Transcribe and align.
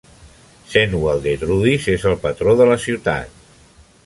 Saint-Waldetrudis 0.71 1.85
és 1.97 2.09
el 2.13 2.19
patró 2.27 2.57
de 2.63 2.71
la 2.73 2.83
ciutat. 2.89 3.41